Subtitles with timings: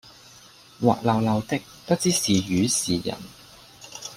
[0.81, 3.15] 滑溜溜的不知是魚是人，